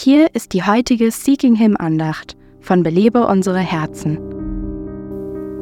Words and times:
Hier 0.00 0.28
ist 0.32 0.52
die 0.52 0.62
heutige 0.62 1.10
Seeking 1.10 1.56
Him 1.56 1.76
Andacht 1.76 2.36
von 2.60 2.84
Belebe 2.84 3.26
unsere 3.26 3.58
Herzen. 3.58 4.16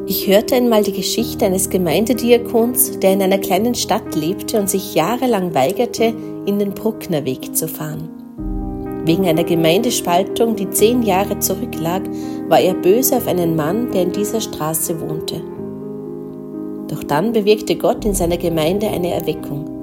Ich 0.05 0.27
hörte 0.27 0.53
einmal 0.53 0.83
die 0.83 0.91
Geschichte 0.91 1.43
eines 1.43 1.71
Gemeindediakons, 1.71 2.99
der 2.99 3.13
in 3.13 3.23
einer 3.23 3.39
kleinen 3.39 3.73
Stadt 3.73 4.13
lebte 4.13 4.59
und 4.59 4.69
sich 4.69 4.93
jahrelang 4.93 5.55
weigerte, 5.55 6.13
in 6.45 6.59
den 6.59 6.75
Brucknerweg 6.75 7.55
zu 7.55 7.67
fahren. 7.67 8.09
Wegen 9.05 9.25
einer 9.25 9.43
Gemeindespaltung, 9.43 10.55
die 10.55 10.69
zehn 10.69 11.01
Jahre 11.01 11.39
zurücklag, 11.39 12.03
war 12.47 12.59
er 12.59 12.75
böse 12.75 13.15
auf 13.15 13.25
einen 13.25 13.55
Mann, 13.55 13.91
der 13.91 14.03
in 14.03 14.11
dieser 14.11 14.39
Straße 14.39 15.01
wohnte. 15.01 15.41
Doch 16.89 17.03
dann 17.03 17.33
bewegte 17.33 17.75
Gott 17.75 18.05
in 18.05 18.13
seiner 18.13 18.37
Gemeinde 18.37 18.87
eine 18.87 19.09
Erweckung. 19.09 19.76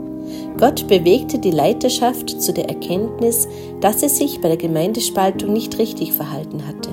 Gott 0.59 0.86
bewegte 0.88 1.38
die 1.38 1.50
Leiterschaft 1.50 2.40
zu 2.40 2.52
der 2.52 2.68
Erkenntnis, 2.68 3.48
dass 3.80 4.00
sie 4.00 4.09
sich 4.09 4.40
bei 4.40 4.48
der 4.48 4.57
Gemeindespaltung 4.57 5.52
nicht 5.52 5.79
richtig 5.79 6.12
verhalten 6.12 6.67
hatte. 6.67 6.90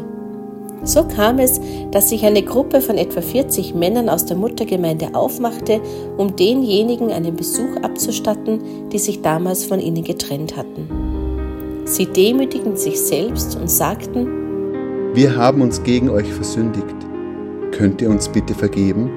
So 0.83 1.03
kam 1.03 1.37
es, 1.37 1.61
dass 1.91 2.09
sich 2.09 2.25
eine 2.25 2.41
Gruppe 2.41 2.81
von 2.81 2.97
etwa 2.97 3.21
40 3.21 3.75
Männern 3.75 4.09
aus 4.09 4.25
der 4.25 4.35
Muttergemeinde 4.35 5.13
aufmachte, 5.13 5.79
um 6.17 6.35
denjenigen 6.35 7.11
einen 7.11 7.35
Besuch 7.35 7.75
abzustatten, 7.83 8.89
die 8.91 8.97
sich 8.97 9.21
damals 9.21 9.63
von 9.63 9.79
ihnen 9.79 10.03
getrennt 10.03 10.57
hatten. 10.57 11.83
Sie 11.85 12.07
demütigten 12.07 12.77
sich 12.77 12.99
selbst 12.99 13.55
und 13.55 13.69
sagten, 13.69 15.13
Wir 15.13 15.35
haben 15.35 15.61
uns 15.61 15.83
gegen 15.83 16.09
euch 16.09 16.31
versündigt. 16.33 16.95
Könnt 17.71 18.01
ihr 18.01 18.09
uns 18.09 18.27
bitte 18.29 18.55
vergeben? 18.55 19.11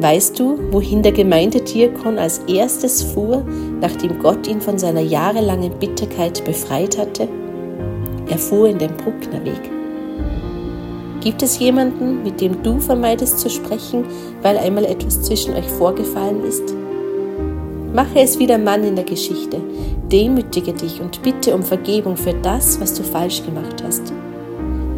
Weißt 0.00 0.38
du, 0.38 0.58
wohin 0.70 1.02
der 1.02 1.12
Gemeindediakon 1.12 2.18
als 2.18 2.38
erstes 2.46 3.02
fuhr, 3.02 3.44
nachdem 3.82 4.18
Gott 4.18 4.46
ihn 4.46 4.62
von 4.62 4.78
seiner 4.78 5.02
jahrelangen 5.02 5.78
Bitterkeit 5.78 6.42
befreit 6.46 6.96
hatte? 6.96 7.28
Er 8.26 8.38
fuhr 8.38 8.68
in 8.68 8.78
den 8.78 8.96
Brucknerweg. 8.96 9.60
Gibt 11.20 11.42
es 11.42 11.58
jemanden, 11.58 12.22
mit 12.22 12.40
dem 12.40 12.62
du 12.62 12.80
vermeidest 12.80 13.40
zu 13.40 13.50
sprechen, 13.50 14.06
weil 14.40 14.56
einmal 14.56 14.86
etwas 14.86 15.20
zwischen 15.20 15.52
euch 15.54 15.66
vorgefallen 15.66 16.44
ist? 16.44 16.74
Mache 17.92 18.20
es 18.20 18.38
wie 18.38 18.46
der 18.46 18.58
Mann 18.58 18.84
in 18.84 18.96
der 18.96 19.04
Geschichte. 19.04 19.60
Demütige 20.10 20.72
dich 20.72 21.02
und 21.02 21.20
bitte 21.22 21.54
um 21.54 21.62
Vergebung 21.62 22.16
für 22.16 22.32
das, 22.32 22.80
was 22.80 22.94
du 22.94 23.02
falsch 23.02 23.44
gemacht 23.44 23.82
hast. 23.84 24.14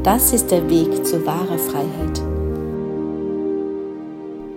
Das 0.04 0.32
ist 0.32 0.52
der 0.52 0.70
Weg 0.70 1.04
zu 1.04 1.26
wahrer 1.26 1.58
Freiheit. 1.58 2.22